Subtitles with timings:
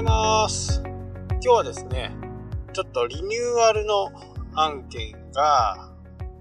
[0.00, 0.82] ざいます。
[1.30, 2.10] 今日はですね、
[2.72, 4.10] ちょっとリニューアルの
[4.54, 5.90] 案件が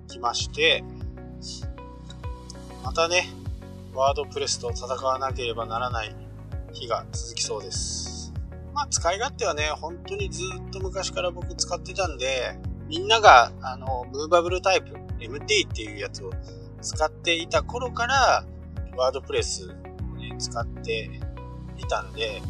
[0.07, 0.83] 来まして、
[2.83, 3.29] またね、
[3.93, 6.15] ワードプレスと戦わなければならない
[6.71, 8.33] 日が続きそうです。
[8.73, 12.57] まあ使い勝手はね、本当にずっと昔から僕使ってたんで、
[12.87, 16.31] みんながあの、ムーバブルタイプ、MT っていうやつを
[16.81, 18.45] 使っていた頃から、
[18.95, 21.09] ワードプレスをね、使って
[21.77, 22.41] いたんで、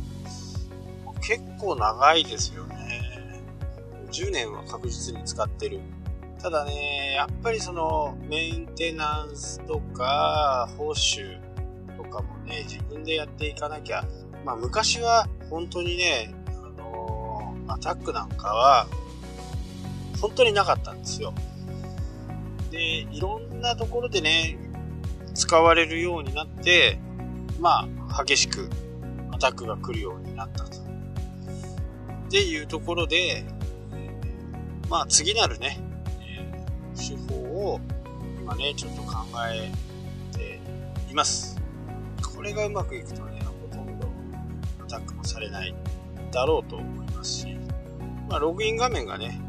[1.22, 3.44] 結構長いですよね。
[4.12, 5.80] 10年は確実に使ってる。
[6.42, 11.40] ただね、やっぱりそのメンテナンスとか報酬
[11.98, 14.06] とかもね、自分でやっていかなきゃ。
[14.46, 18.88] まあ昔は本当にね、あのーアタックなんかは
[20.20, 21.34] 本当になかったんですよ。
[22.72, 24.58] で、いろんなところでね、
[25.36, 27.00] 使われるようになって、
[27.60, 28.70] まあ激しく
[29.32, 30.79] アタックが来るようになったと。
[32.30, 33.44] っていうところで、
[34.88, 35.80] まあ次なるね、
[36.96, 37.40] 手法
[37.74, 37.80] を
[38.40, 39.72] 今ね、ちょっと考え
[40.38, 40.60] て
[41.10, 41.60] います。
[42.36, 44.08] これがうまくいくとね、ほとんど
[44.86, 45.74] アタックもされない
[46.32, 47.58] だろうと思いますし、
[48.30, 49.42] まあログイン画面がね、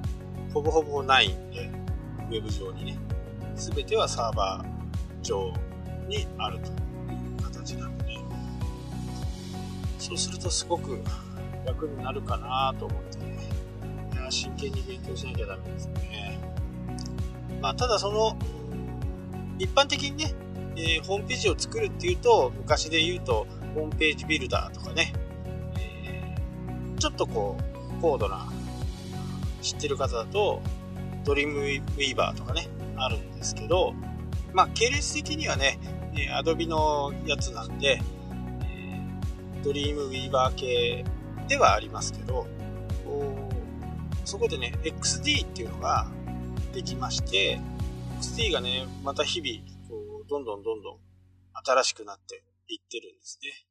[0.55, 1.71] ほぼほぼないんで、
[2.31, 2.99] ウェブ上にね、
[3.57, 5.53] すべてはサーバー上
[6.09, 8.17] にあるという形なので、
[9.99, 11.05] そうするとすごく
[11.67, 13.39] 楽になるかなと思ってね、
[14.13, 16.41] いや真剣に勉強しなきゃダメですね。
[17.61, 18.37] まあ、ただその、
[19.59, 20.35] 一般的にね、
[20.77, 25.13] えーホームページを作るっていうと、昔で言うと、ホームページビルダーとかね、
[25.79, 28.49] えーちょっとこう、高度な、
[29.63, 30.61] 知ってる方だと、
[31.25, 33.95] ドリームウィーバーとかね、あるんですけど、
[34.53, 35.79] まあ、系列的にはね、
[36.15, 38.01] えー Adobe のやつなんで、
[39.63, 41.05] ドリームウィーバー系
[41.51, 42.47] ではありますけど、
[44.25, 46.07] そこでね、XD っていうのが
[46.73, 47.61] できまして、
[48.21, 50.99] XD がね、また日々、こう、どんどんどんどん
[51.65, 53.67] 新しくなっていってるんですね。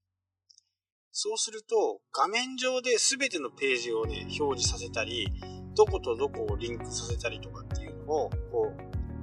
[1.13, 5.29] そうすると、画面上で全てのページをね、表示させたり、
[5.73, 8.73] どことどこをリンクさせたりとかっていうのを、こ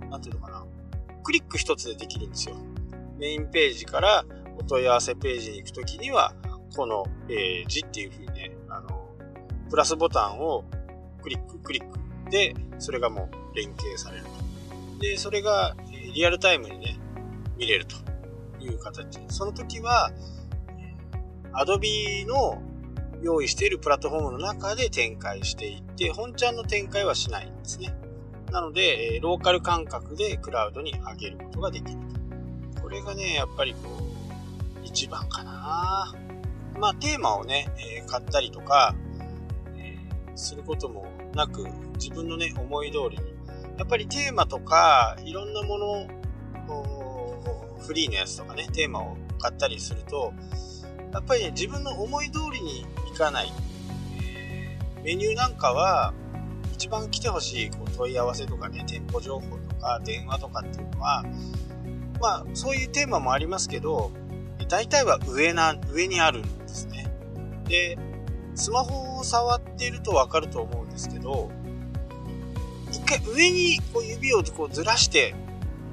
[0.02, 0.66] う、なんていうのかな、
[1.22, 2.56] クリック一つでできるんですよ。
[3.18, 4.24] メインページから
[4.58, 6.34] お問い合わせページに行くときには、
[6.76, 9.10] このページっていう風にね、あの、
[9.70, 10.64] プラスボタンを
[11.22, 11.98] クリック、クリック
[12.30, 15.00] で、それがもう連携されると。
[15.00, 16.98] で、それがえリアルタイムにね、
[17.56, 17.96] 見れると
[18.62, 19.18] いう形。
[19.28, 20.10] その時は、
[21.54, 22.60] Adobe の
[23.22, 27.94] 用意しているプラットフォームの中で展開していって、本ちゃんの展開はしないんですね。
[28.52, 31.98] なので、ローカル感覚でクラウドに上げることができる
[32.74, 32.82] と。
[32.82, 36.14] これがね、やっぱりこう、一番かな
[36.78, 38.94] まあ、テーマをね、えー買ったりとか、
[39.76, 43.34] えーすることもなく、自分のね、思い通りに。
[43.78, 46.06] やっぱりテーマとか、いろんなもの
[46.66, 50.32] こうフリーのやつとかね、テーマを買ったりすると、
[51.12, 53.52] やっぱりね、自分の思い通りにいかない。
[55.02, 56.12] メニューなんかは、
[56.72, 61.24] 一番来てほしいこう問い合わせとかね、店舗情報とか電話とかっていうのは、
[62.20, 64.10] まあ、そういうテーマもありますけど、
[64.68, 66.65] 大体は上な、上にあるん
[67.68, 67.98] で。
[68.56, 71.50] スマホを触っているとわかると思うんですけど、
[72.90, 75.34] 一回上にこう指をこうずらして、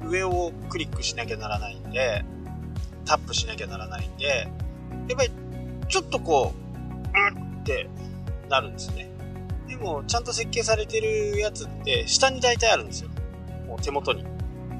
[0.06, 2.24] 上をクリックしなきゃならないんで、
[3.04, 4.48] タップしなきゃならないんで、
[5.08, 5.30] やっぱり
[5.88, 6.58] ちょっとこう、
[7.36, 7.88] うんって
[8.48, 9.10] なるんですね。
[9.68, 13.10] でも、ちゃんと設計されてるやつって、下に大体あるんですよ。
[13.66, 14.24] もう手元に。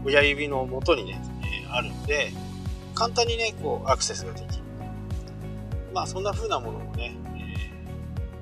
[0.06, 2.32] 親指の元にね、えーあるんで、
[2.94, 4.63] 簡単にね、こう、アクセスができる。
[5.94, 7.74] まあ、そんな風なものをね、えー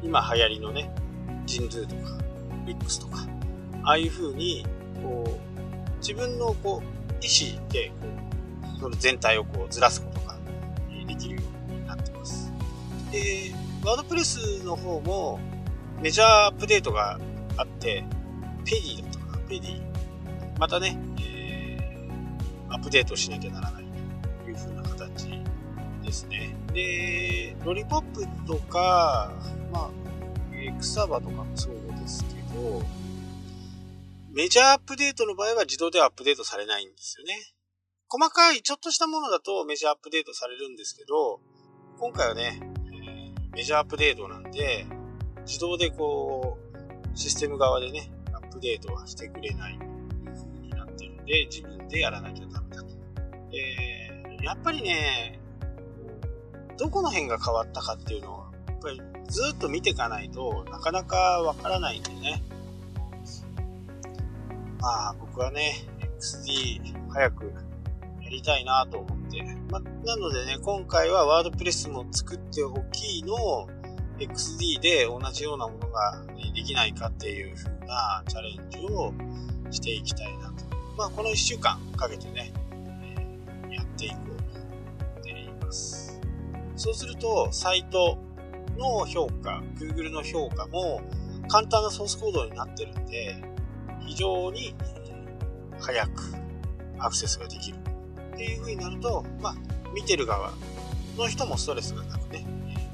[0.04, 0.90] 今流行りのね、
[1.46, 2.18] ジンズーとか、
[2.66, 3.18] ミックスとか、
[3.84, 4.66] ああいう風に、
[5.00, 8.08] こう、自分のこう、意思で、こ
[8.76, 10.36] う、その全体をこう、ずらすことが
[11.06, 12.52] できるようになってます。
[13.12, 13.52] で、
[13.84, 15.38] ワードプレスの方も、
[16.00, 17.20] メジャーアップデートが
[17.56, 18.02] あって、
[18.64, 19.80] ペディだったか、ペディ。
[20.58, 23.81] またね、えーアップデートしなきゃならない
[26.12, 26.54] ですね。
[26.74, 29.32] で、ロリポップとか、
[29.72, 29.90] まあ、
[30.54, 32.82] エクサバとかもそうですけど、
[34.30, 37.34] メジャーアップデートの場合は自動ではアップデートされないんですよね。
[38.08, 41.40] 細かいちょっとしたものだとメジャーアップデートされるんですけど、
[41.98, 42.60] 今回はね、
[43.52, 44.86] メジャーアップデートなんで、
[45.46, 46.58] 自動でこ
[47.14, 52.88] う、システム側でね、アップデートはしてくれないという風になってるんで、自分でやらなきゃダメだと。
[53.56, 54.02] えー
[54.42, 55.38] やっぱりね、
[56.82, 62.42] どこの辺が変わったかっていうのはやっぱりずっと見ていかないとなかなかわからないんでね。
[64.80, 65.74] まあ僕はね、
[66.18, 67.54] XD 早く
[68.20, 69.44] やりたいなと思って。
[69.70, 73.68] まなのでね、今回はワードプレスも作っておきの
[74.18, 76.20] XD で同じようなものが
[76.52, 79.14] できないかっていう風なチャレンジを
[79.70, 80.64] していきたいなと。
[80.98, 82.52] まあこの1週間かけてね、
[83.70, 86.01] やっていこうと思っています。
[86.82, 88.18] そうすると、サイト
[88.76, 91.00] の評価、Google の評価も
[91.46, 93.36] 簡単なソースコードになってるんで、
[94.04, 94.74] 非常に
[95.78, 96.34] 早く
[96.98, 97.76] アクセスができる
[98.34, 99.54] っていう風になると、まあ、
[99.94, 100.50] 見てる側
[101.16, 102.44] の人もストレスがなくね、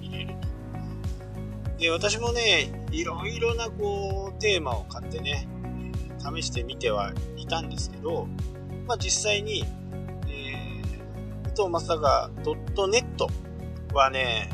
[0.02, 1.78] 見れると。
[1.78, 5.48] で、私もね、いろいろなこう、テーマを買ってね、
[6.18, 8.26] 試してみてはいたんですけど、
[8.86, 9.64] まあ実際に、
[10.26, 13.47] えー、伊藤正が .net
[13.94, 14.50] はね、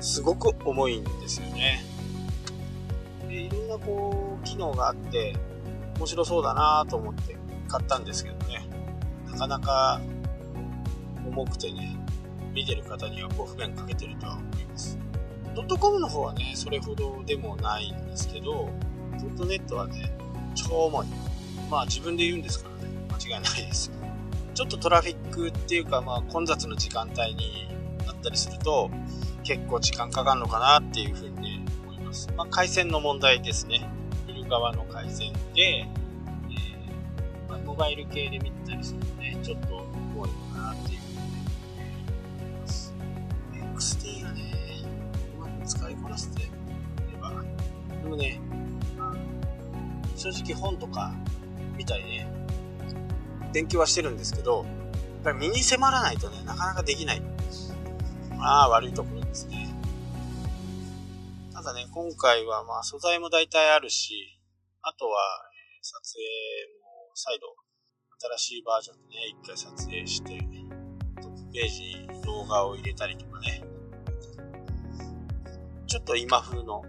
[0.00, 1.84] すごく重いんですよね。
[3.28, 5.36] で、いろんなこう、機能があって、
[5.98, 7.36] 面白そうだなと思って
[7.66, 8.68] 買ったんですけどね、
[9.30, 10.00] なかなか
[11.26, 11.96] 重くてね、
[12.52, 14.98] 見てる方にはご不便かけてるとは思います。
[15.54, 18.70] ドットコムの方はね、それほどでもないんですけど、
[19.20, 20.12] ドットネットはね、
[20.54, 21.06] 超重い。
[21.68, 23.90] まあ自分で言うんですからね、間違いないです。
[24.54, 27.68] ちょっとトラフィックっていうか、まあ混雑の時間帯に
[28.08, 28.90] なったりすると、
[29.44, 32.28] 結構時間かかるのかなっていうふうに、思います。
[32.36, 33.88] まあ回線の問題ですね。
[34.26, 41.18] 見る側の回線で、えーまあ、モバイル系で見たりするとね、ちょっと多いのかなっていうふうに、
[42.40, 42.94] 思います。
[43.96, 44.42] XT がね、
[45.36, 46.50] うまく使いこなせていれ
[47.20, 47.32] ば、
[48.02, 48.40] でもね、
[50.16, 51.12] 正直本とか
[51.76, 52.28] 見たりね、
[53.52, 54.70] 勉強はしてるんですけど、や
[55.20, 57.22] っぱり身に迫らないとね、なかなかできない。
[58.38, 59.68] まあ悪いところですね。
[61.52, 64.40] ただね、今回はまあ素材も大体あるし、
[64.82, 65.20] あとは、
[65.52, 66.22] え撮影
[66.82, 67.46] も再度、
[68.38, 70.38] 新しいバージョンでね、一回撮影して、
[71.20, 71.82] トップページ
[72.12, 73.64] に動画を入れたりとかね、
[75.88, 76.82] ちょっと今風の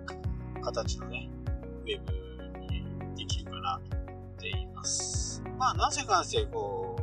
[0.62, 5.42] 形のね、ウェブにできるかなと思っています。
[5.58, 6.96] まあ、なぜかんせ、こ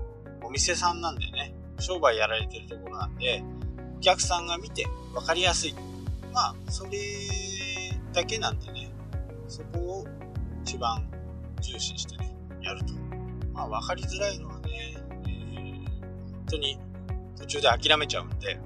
[0.43, 3.43] う、お店さんなんでね、商売やられてるところなんで、
[3.97, 5.75] お客さんが見て分かりやすい。
[6.33, 6.99] まあ、それ
[8.13, 8.91] だけなんでね、
[9.49, 10.07] そこを
[10.63, 11.09] 一番
[11.61, 12.93] 重視してね、やると。
[13.53, 14.97] まあ、分かりづらいのはね、
[15.27, 15.85] えー、
[16.33, 16.79] 本当に
[17.39, 18.59] 途中で諦めちゃうんで、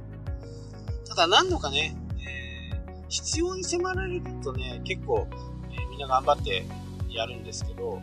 [1.08, 5.28] ただ何度かね、えー、必要に迫られるとね、結構、
[5.70, 6.64] えー、みんな頑張って
[7.08, 8.00] やるんですけど、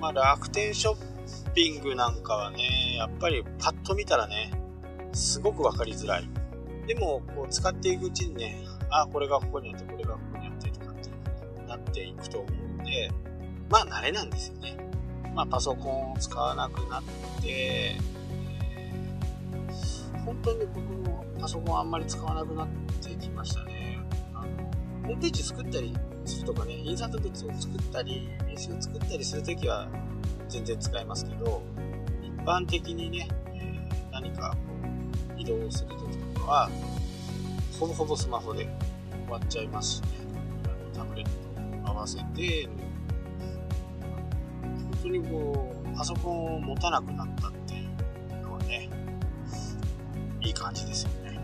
[0.00, 4.52] まあ、楽天ショッピングなんかはね、やっぱりパッと見たらね、
[5.12, 6.39] すごくわかりづらい。
[6.86, 11.10] でも、こう使っていくうちにね、あ、これがここにあって、これがここにあってとかって
[11.68, 13.10] なっていくと思うんで、
[13.68, 14.76] まあ慣れなんですよね。
[15.34, 17.02] まあパソコンを使わなくなっ
[17.40, 17.96] て、
[20.24, 22.68] 本当に僕もパソコンあんまり使わなくなっ
[23.02, 23.98] てきましたね。
[24.34, 24.46] あの
[25.06, 25.94] ホームページ作ったり
[26.24, 29.88] するとかね、印刷物を作ったり、名刺を作ったりするときは
[30.48, 31.62] 全然使えますけど、
[32.22, 34.56] 一般的にね、え、何かこ
[35.36, 36.70] う移動するときとかは、
[37.78, 38.68] ほぼほぼスマホで
[39.26, 40.08] 終わっちゃいますしね、
[40.94, 41.24] タブレッ
[41.84, 42.68] ト合わせて、
[44.62, 48.88] 本当にこう、パソコンを持たなくなったっていうのはね、
[50.40, 51.38] いい感じですよね。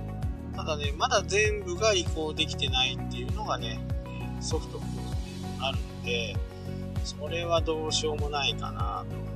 [0.54, 3.80] ただね、まだ全部が移行できてないっていうのがね、
[4.40, 4.86] ソフトって
[5.60, 6.36] あるので、
[7.04, 9.35] それはどうしようもないかなと思います。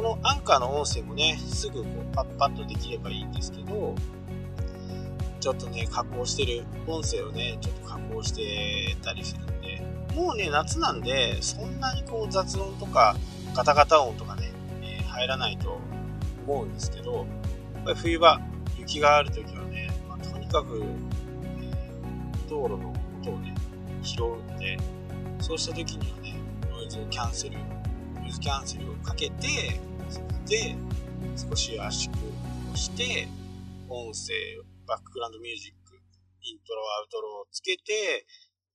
[0.00, 3.94] このアンカーの音声もね、すぐこうパッパッとできればいいんですけど、
[5.40, 9.82] ちょっとね、加工してる、音声をね、ちょっと加工してたりするんで、
[10.14, 13.14] もうね、夏なんで、そんなにこう雑音とか
[13.54, 15.78] ガタガタ音とかね、えー、入らないと
[16.46, 17.26] 思うんですけど、
[17.74, 18.40] やっぱり冬場、
[18.78, 20.82] 雪がある時はね、まあ、とにかく
[22.48, 23.54] 道路の音をね、
[24.00, 24.78] 拾うんで、
[25.40, 26.36] そうした時にはね、
[26.70, 27.58] ノイズをキャンセル、
[28.30, 30.76] ノイズキャンセルをかけて、そで
[31.36, 32.14] 少し圧縮
[32.72, 33.26] をして、
[33.88, 35.96] 音声、バックグラウンドミュージック、
[36.42, 38.24] イントロ、アウトロをつけて、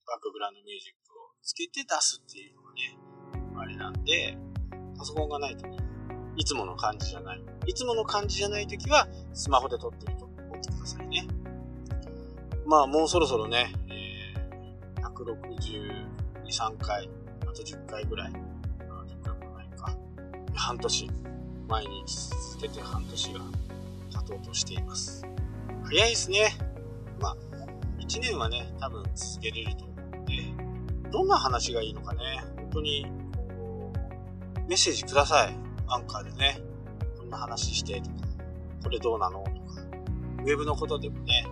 [0.06, 3.00] バックグラウンドミュージックをつけて出すっていうのがね、
[3.56, 4.38] あれなんで、
[4.98, 5.78] パソコンがないとね、
[6.36, 7.42] いつもの感じじゃない。
[7.66, 11.26] いつもの感じじゃないときは、スマホで撮ってると思ってくださいね。
[12.66, 16.12] まあもうそろそろね、えー、162、
[16.52, 17.10] 3回、
[17.44, 18.34] あと10回ぐらい、
[20.56, 21.12] 半年、
[21.68, 23.40] 毎日続けて半年が
[24.12, 25.26] 経とうとしています。
[25.84, 26.58] 早いですね。
[27.20, 27.38] まあ、
[28.00, 33.06] 1年はね、多分続けれると思うんで、どんな話がいいのかね、本当に、
[34.68, 35.56] メッセージください。
[35.88, 36.60] アンカーでね。
[37.18, 38.16] こんな話してとか、
[38.84, 39.82] これどうなのとか、
[40.44, 41.46] ウェブのことでもね、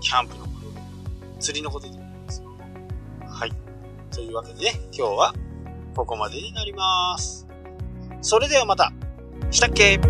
[0.00, 2.48] キャンプのことでも、釣りのことでもいいですよ。
[3.26, 3.52] はい。
[4.10, 5.34] というわけでね、今日は
[5.94, 7.47] ここまでになります。
[8.20, 8.92] それではまた。
[9.50, 10.00] したっけ？